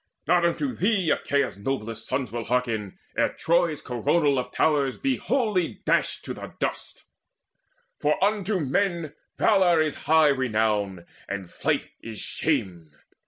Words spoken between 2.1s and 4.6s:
Will hearken, ere Troy's coronal of